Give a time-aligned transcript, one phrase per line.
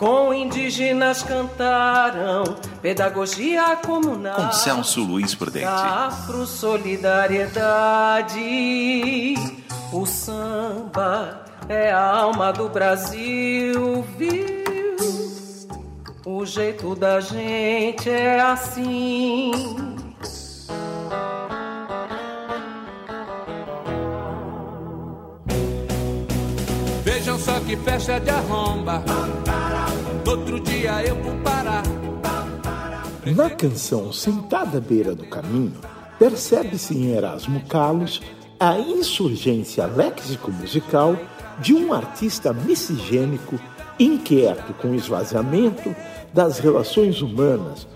[0.00, 2.42] com indígenas cantaram
[2.80, 4.34] pedagogia comunal.
[4.34, 5.66] Com Celso Luiz Prudente.
[5.66, 9.34] Afro solidariedade.
[9.92, 14.64] O samba é a alma do Brasil, viu?
[16.24, 19.50] O jeito da gente é assim.
[27.04, 29.04] Vejam só que festa de arromba.
[30.30, 31.82] Outro dia eu vou parar.
[33.34, 35.74] Na canção Sentada à Beira do Caminho,
[36.20, 38.22] percebe-se em Erasmo Carlos
[38.60, 41.16] a insurgência léxico-musical
[41.58, 43.58] de um artista miscigênico
[43.98, 45.92] inquieto com o esvaziamento
[46.32, 47.88] das relações humanas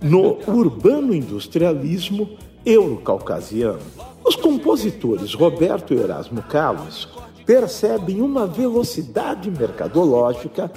[0.00, 3.82] no urbano industrialismo eurocaucasiano.
[4.24, 7.06] Os compositores Roberto e Erasmo Carlos
[7.44, 10.72] percebem uma velocidade mercadológica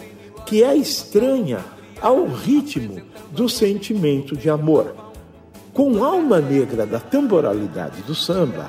[0.49, 1.59] que é estranha
[2.01, 4.95] ao ritmo do sentimento de amor.
[5.71, 8.67] Com alma negra da temporalidade do samba,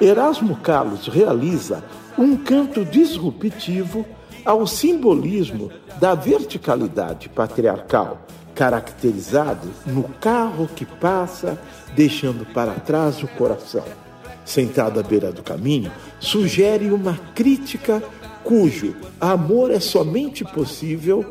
[0.00, 1.84] Erasmo Carlos realiza
[2.18, 4.04] um canto disruptivo
[4.44, 11.56] ao simbolismo da verticalidade patriarcal, caracterizado no carro que passa,
[11.94, 13.84] deixando para trás o coração.
[14.44, 18.02] Sentado à beira do caminho, sugere uma crítica
[18.44, 21.24] cujo amor é somente possível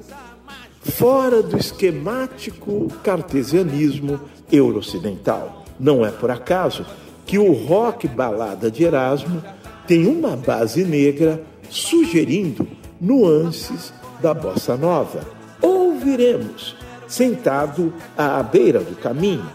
[0.81, 4.19] fora do esquemático cartesianismo
[4.51, 5.65] eurocidental.
[5.79, 6.85] Não é por acaso
[7.25, 9.43] que o rock balada de Erasmo
[9.87, 12.67] tem uma base negra sugerindo
[12.99, 15.21] nuances da bossa nova.
[15.61, 16.75] Ouviremos,
[17.07, 19.49] sentado à beira do caminho,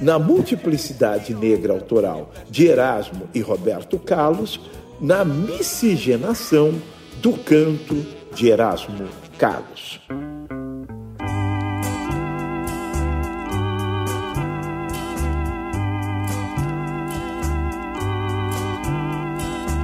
[0.00, 4.60] na multiplicidade negra autoral de Erasmo e Roberto Carlos,
[5.00, 6.74] na miscigenação
[7.20, 7.94] do canto
[8.34, 10.00] de Erasmo Carlos.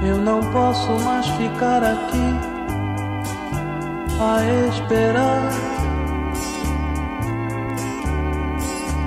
[0.05, 2.53] Eu não posso mais ficar aqui
[4.19, 5.49] a esperar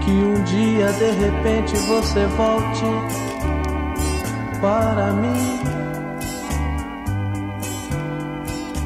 [0.04, 2.84] que um dia de repente você volte
[4.60, 5.75] para mim.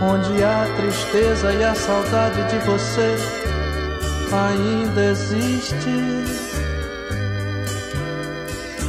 [0.00, 3.16] onde a tristeza e a saudade de você
[4.32, 6.38] ainda existe.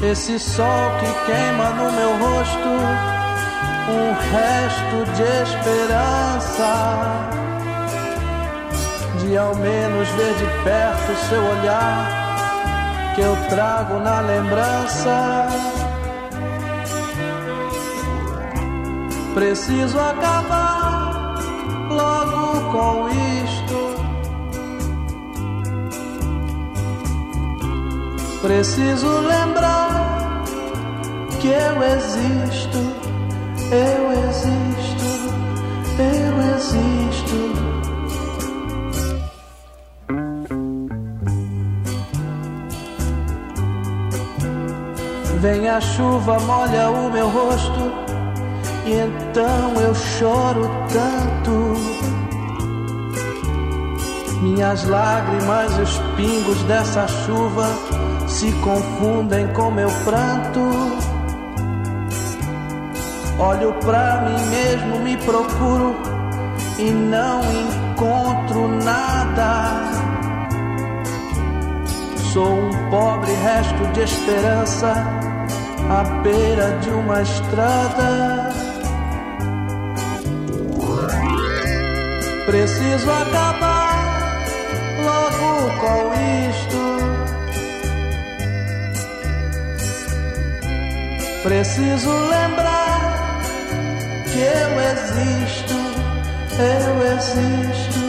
[0.03, 2.69] Esse sol que queima no meu rosto,
[3.89, 6.71] um resto de esperança,
[9.19, 12.29] de ao menos ver de perto seu olhar
[13.15, 15.47] que eu trago na lembrança.
[19.33, 20.68] Preciso acabar
[22.71, 23.09] com
[23.43, 23.79] isto.
[28.41, 30.43] Preciso lembrar
[31.41, 32.77] que eu existo,
[33.71, 35.09] eu existo,
[35.99, 37.39] eu existo.
[45.39, 47.91] Vem a chuva, molha o meu rosto,
[48.85, 51.98] e então eu choro tanto.
[54.41, 57.67] Minhas lágrimas e os pingos dessa chuva
[58.25, 60.61] se confundem com meu pranto.
[63.37, 65.93] Olho pra mim mesmo, me procuro
[66.77, 69.81] e não encontro nada.
[72.31, 74.93] Sou um pobre resto de esperança
[75.89, 78.53] à beira de uma estrada.
[82.45, 83.78] Preciso acabar
[85.09, 86.13] logo com
[86.49, 86.81] isto.
[91.43, 93.39] Preciso lembrar
[94.31, 95.77] que eu existo,
[96.59, 98.01] eu existo,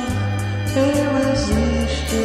[0.77, 2.21] eu existo.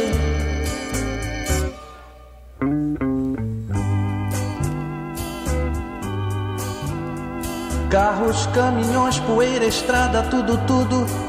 [7.90, 11.25] Carros, caminhões, poeira, estrada, tudo, tudo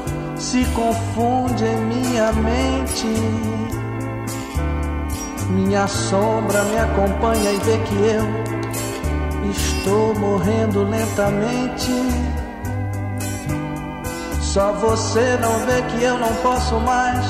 [0.50, 3.06] se confunde em minha mente.
[5.50, 8.24] Minha sombra me acompanha e vê que eu
[9.50, 11.92] estou morrendo lentamente.
[14.40, 17.26] Só você não vê que eu não posso mais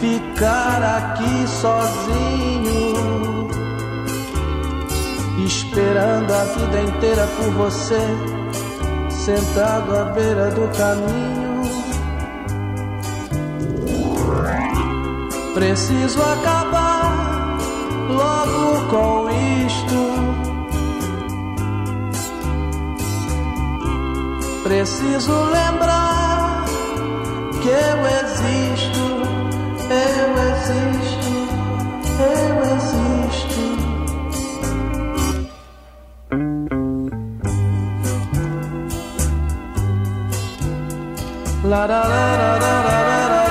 [0.00, 3.48] ficar aqui sozinho,
[5.46, 8.00] esperando a vida inteira por você,
[9.08, 11.43] sentado à beira do caminho.
[15.54, 17.56] Preciso acabar
[18.08, 19.30] logo com
[19.64, 20.00] isto.
[24.64, 26.64] Preciso lembrar
[27.62, 29.04] que eu existo,
[29.90, 31.32] eu existo,
[32.18, 33.62] eu existo.
[41.62, 43.43] La la la la la la.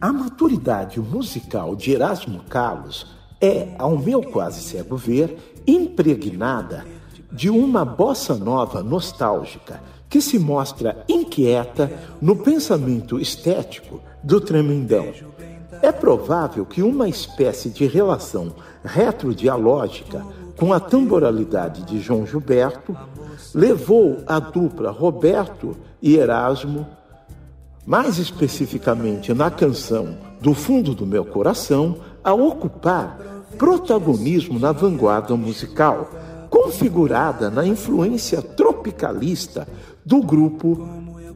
[0.00, 3.06] A maturidade musical de Erasmo Carlos
[3.40, 6.84] é, ao meu quase cego ver, impregnada
[7.30, 11.90] de uma bossa nova nostálgica que se mostra inquieta
[12.20, 15.12] no pensamento estético do tremendão.
[15.82, 18.54] É provável que uma espécie de relação
[18.84, 20.24] retrodialógica
[20.56, 22.96] com a tamboralidade de João Gilberto
[23.54, 26.86] levou a dupla Roberto e Erasmo
[27.86, 33.16] mais especificamente na canção Do Fundo do Meu Coração, a ocupar
[33.56, 36.10] protagonismo na vanguarda musical,
[36.50, 39.68] configurada na influência tropicalista
[40.04, 40.88] do grupo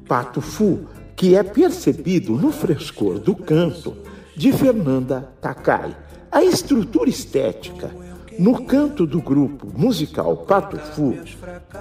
[0.08, 0.80] Pato Fu,
[1.14, 3.96] que é percebido no frescor do canto
[4.36, 5.96] de Fernanda Takai.
[6.32, 7.90] A estrutura estética
[8.38, 11.16] no canto do grupo musical Pato Fu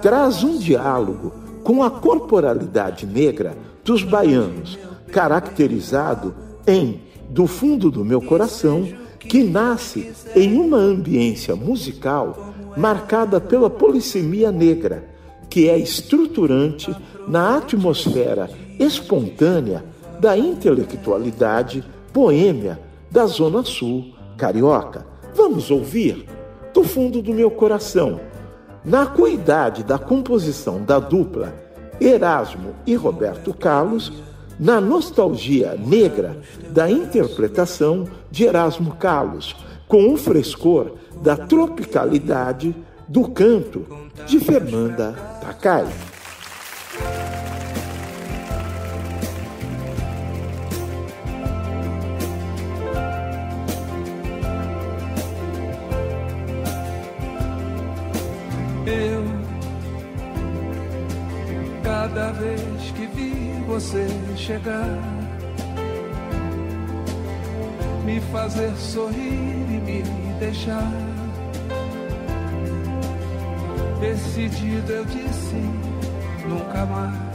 [0.00, 4.78] traz um diálogo com a corporalidade negra dos baianos,
[5.12, 6.34] caracterizado
[6.66, 14.50] em Do Fundo do Meu Coração, que nasce em uma ambiência musical marcada pela polissemia
[14.50, 15.04] negra,
[15.48, 16.94] que é estruturante
[17.26, 18.48] na atmosfera
[18.78, 19.84] espontânea
[20.20, 22.80] da intelectualidade boêmia
[23.10, 25.06] da Zona Sul carioca.
[25.34, 26.26] Vamos ouvir
[26.72, 28.20] do fundo do meu coração.
[28.84, 31.54] Na cuidade da composição da dupla
[32.00, 34.10] Erasmo e Roberto Carlos
[34.58, 39.54] na nostalgia negra da interpretação de Erasmo Carlos,
[39.86, 42.74] com o frescor da tropicalidade
[43.06, 43.86] do canto
[44.26, 45.86] de Fernanda Takai.
[63.80, 64.06] Você
[64.36, 64.98] chegar,
[68.04, 70.92] me fazer sorrir e me deixar.
[73.98, 75.56] Decidido eu disse
[76.46, 77.30] nunca mais.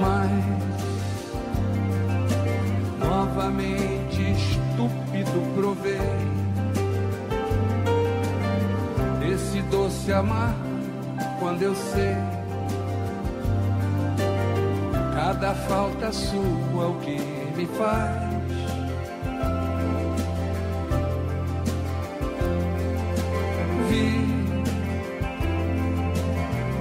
[0.00, 0.30] Mas
[2.98, 6.00] novamente estúpido provei
[9.30, 10.71] esse doce amar
[11.42, 12.16] quando eu sei.
[15.12, 17.18] Cada falta sua o que
[17.56, 18.32] me faz.
[23.88, 24.12] Vi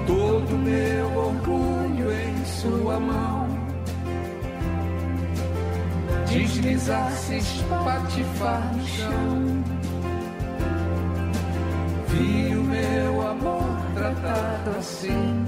[0.05, 3.47] todo meu orgulho em sua mão.
[6.27, 9.63] Deslizar, se espatifar no chão.
[12.09, 13.70] Vi o meu amor
[14.01, 15.45] tratado assim.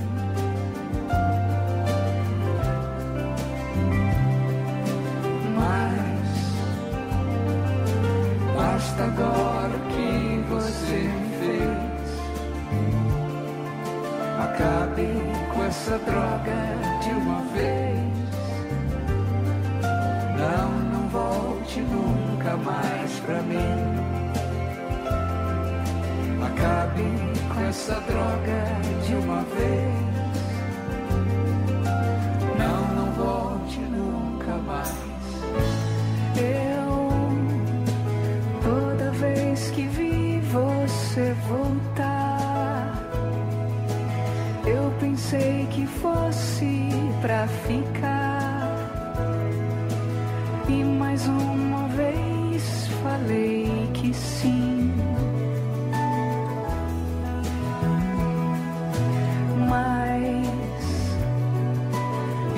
[5.55, 6.36] Mas
[8.55, 12.10] basta agora o que você fez.
[14.39, 15.07] Acabe
[15.51, 16.60] com essa droga
[17.01, 18.03] de uma vez.
[20.38, 24.23] Não, não volte nunca mais pra mim.
[26.55, 27.03] Acabe
[27.53, 28.63] com essa droga
[29.05, 29.93] de uma vez.
[32.60, 34.93] Não, não volte nunca mais.
[36.38, 37.10] Eu,
[38.62, 42.93] toda vez que vi você voltar,
[44.65, 46.89] eu pensei que fosse
[47.22, 48.23] pra ficar.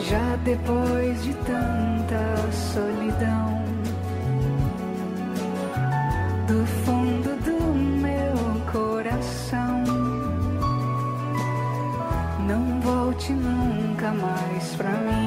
[0.09, 3.63] Já depois de tanta solidão,
[6.47, 9.83] do fundo do meu coração,
[12.47, 15.24] não volte nunca mais pra mim.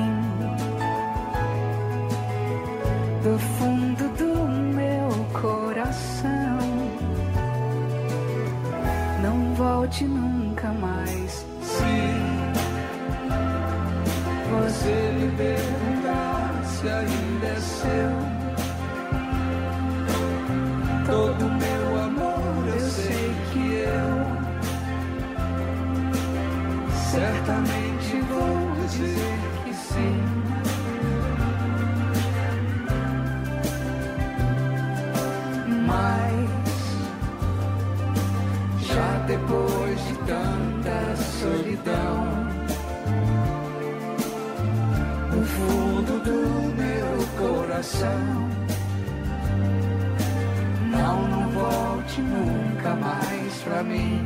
[53.62, 54.20] Pra mim.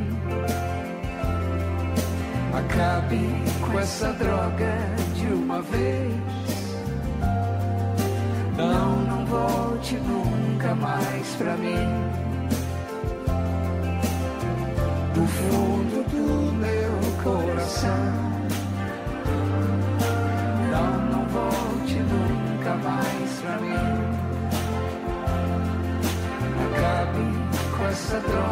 [2.53, 3.19] Acabe
[3.61, 4.73] com essa droga
[5.15, 6.13] de uma vez.
[8.57, 11.87] Não, não volte nunca mais pra mim.
[15.13, 17.89] Do fundo do meu coração.
[20.71, 24.13] Não, não volte nunca mais pra mim.
[26.71, 28.42] Acabe com essa droga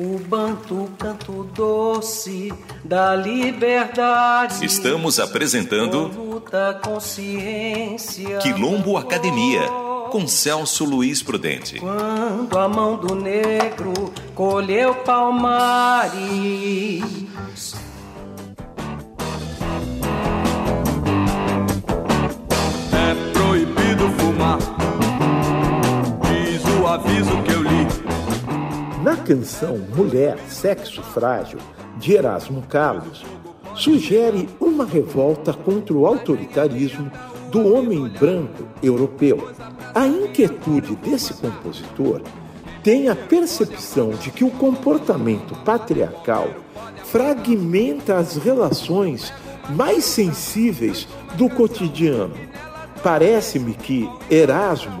[0.00, 4.64] O banto canto doce da liberdade.
[4.64, 8.38] Estamos apresentando luta, consciência.
[8.38, 9.62] Quilombo Academia,
[10.12, 11.80] com Celso Luiz Prudente.
[11.80, 13.92] Quando a mão do negro
[14.36, 16.14] colheu palmares.
[22.92, 24.58] É proibido fumar.
[26.22, 27.57] Diz o aviso que eu.
[29.08, 31.58] Na canção Mulher, Sexo Frágil,
[31.96, 33.24] de Erasmo Carlos,
[33.74, 37.10] sugere uma revolta contra o autoritarismo
[37.50, 39.48] do homem branco europeu.
[39.94, 42.20] A inquietude desse compositor
[42.82, 46.50] tem a percepção de que o comportamento patriarcal
[47.06, 49.32] fragmenta as relações
[49.70, 52.34] mais sensíveis do cotidiano.
[53.02, 55.00] Parece-me que Erasmo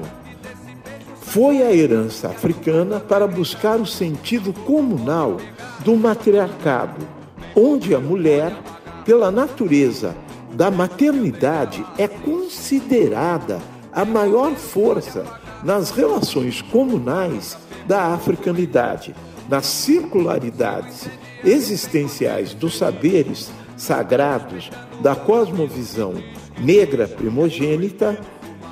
[1.28, 5.36] foi a herança africana para buscar o sentido comunal
[5.80, 7.06] do matriarcado,
[7.54, 8.56] onde a mulher,
[9.04, 10.16] pela natureza
[10.54, 13.60] da maternidade, é considerada
[13.92, 15.24] a maior força
[15.62, 19.14] nas relações comunais da africanidade,
[19.50, 21.08] nas circularidades
[21.44, 24.70] existenciais dos saberes sagrados
[25.02, 26.14] da cosmovisão
[26.58, 28.18] negra primogênita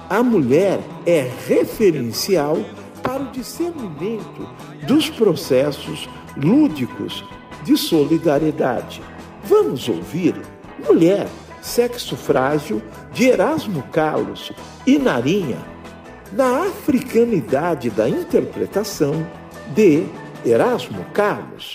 [0.08, 2.58] a mulher é referencial
[3.02, 4.48] para o discernimento
[4.86, 7.24] dos processos lúdicos
[7.64, 9.02] de solidariedade.
[9.44, 10.34] Vamos ouvir
[10.86, 11.26] Mulher,
[11.60, 12.82] Sexo Frágil,
[13.12, 14.52] de Erasmo Carlos
[14.86, 15.58] e Narinha,
[16.32, 19.26] na africanidade da interpretação
[19.74, 20.04] de
[20.44, 21.74] Erasmo Carlos.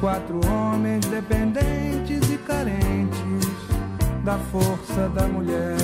[0.00, 3.46] Quatro homens dependentes e carentes
[4.24, 5.76] da força da mulher.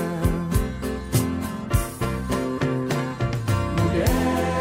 [3.79, 4.56] Mulher,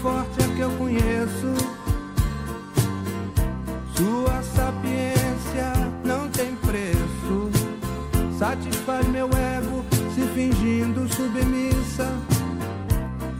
[0.00, 1.54] é forte a que eu conheço.
[3.94, 5.72] Sua sapiência
[6.04, 7.50] não tem preço
[8.38, 9.84] satisfaz meu ego
[10.14, 12.10] se fingindo submissa,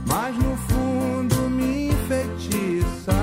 [0.06, 3.14] mas no fundo me enfeitiça.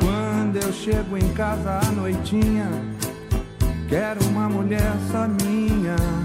[0.00, 2.70] Quando eu chego em casa à noitinha,
[3.88, 6.21] quero uma mulher só minha.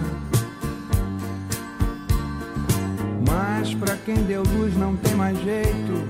[3.28, 6.08] Mas pra quem deu luz não tem mais jeito,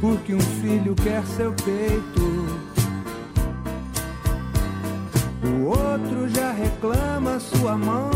[0.00, 2.64] porque um filho quer seu peito.
[5.44, 8.10] O outro já reclama sua mão.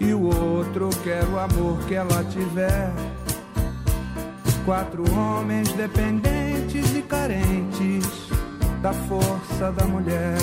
[0.00, 2.92] E o outro quer o amor que ela tiver.
[4.64, 8.06] Quatro homens dependentes e carentes
[8.80, 9.84] da força da.
[9.86, 10.36] Mulher,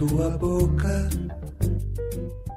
[0.00, 1.10] tua boca.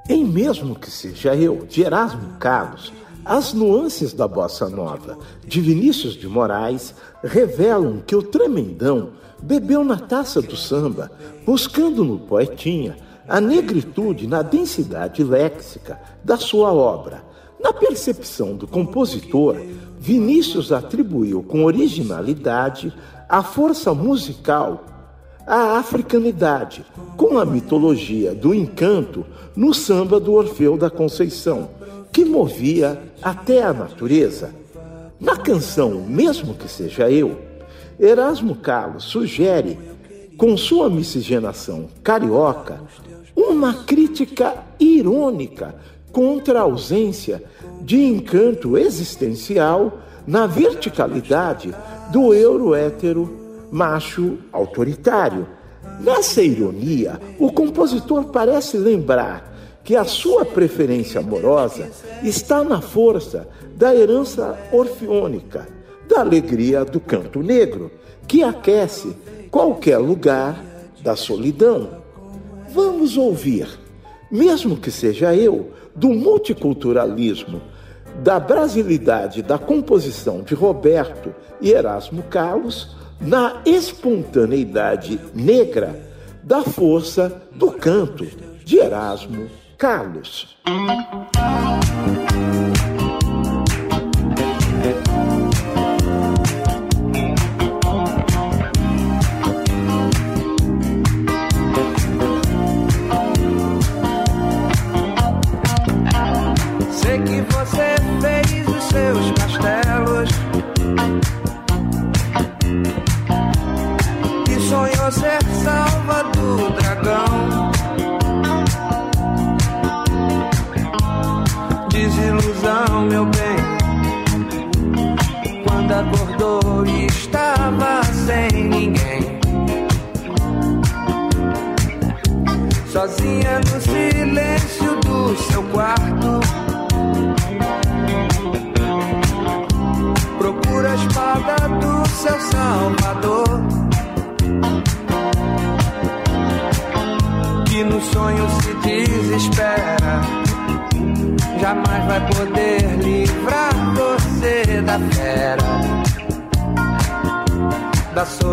[0.07, 2.93] Em mesmo que seja eu, de Erasmo Carlos,
[3.25, 9.97] as nuances da bossa nova de Vinícius de Moraes revelam que o tremendão bebeu na
[9.97, 11.11] taça do samba,
[11.45, 12.95] buscando no poetinha
[13.27, 17.25] a negritude na densidade léxica da sua obra.
[17.61, 19.57] Na percepção do compositor,
[19.99, 22.93] Vinícius atribuiu com originalidade
[23.27, 24.92] a força musical
[25.45, 26.85] a africanidade,
[27.17, 29.25] com a mitologia do encanto
[29.55, 31.69] no samba do Orfeu da Conceição,
[32.11, 34.51] que movia até a natureza.
[35.19, 37.39] Na canção Mesmo que Seja Eu,
[37.99, 39.77] Erasmo Carlos sugere,
[40.37, 42.81] com sua miscigenação carioca,
[43.35, 45.75] uma crítica irônica
[46.11, 47.43] contra a ausência
[47.81, 51.73] de encanto existencial na verticalidade
[52.11, 53.42] do euro-hétero
[53.73, 55.47] macho autoritário.
[55.99, 59.51] Nessa ironia, o compositor parece lembrar
[59.83, 61.89] que a sua preferência amorosa
[62.21, 65.67] está na força da herança orfeônica,
[66.07, 67.91] da alegria do canto negro,
[68.27, 69.17] que aquece
[69.49, 70.63] qualquer lugar
[71.01, 72.03] da solidão.
[72.69, 73.67] Vamos ouvir,
[74.31, 77.59] mesmo que seja eu, do multiculturalismo,
[78.21, 85.99] da brasilidade da composição de Roberto e Erasmo Carlos, na espontaneidade negra
[86.43, 88.27] da força do canto
[88.65, 90.57] de Erasmo Carlos.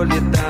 [0.06, 0.49] Da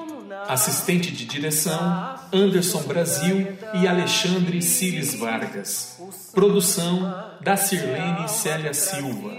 [0.51, 1.79] Assistente de direção:
[2.33, 5.97] Anderson Brasil e Alexandre Cires Vargas.
[6.33, 9.31] Produção: da Sirlene Célia Silva.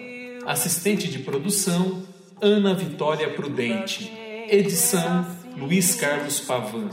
[0.46, 2.02] Assistente de produção:
[2.40, 4.10] Ana Vitória Prudente.
[4.48, 6.88] Edição: Luiz Carlos Pavan.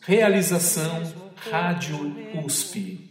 [0.00, 1.02] Realização:
[1.50, 3.05] Rádio USP.